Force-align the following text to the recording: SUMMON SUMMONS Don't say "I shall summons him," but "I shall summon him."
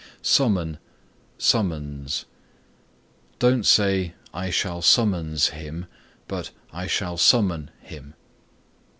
SUMMON 0.23 0.79
SUMMONS 1.37 2.25
Don't 3.37 3.67
say 3.67 4.15
"I 4.33 4.49
shall 4.49 4.81
summons 4.81 5.49
him," 5.49 5.85
but 6.27 6.49
"I 6.73 6.87
shall 6.87 7.17
summon 7.17 7.69
him." 7.81 8.15